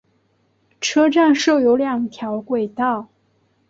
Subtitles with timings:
[0.79, 3.07] 车站设有两条轨道。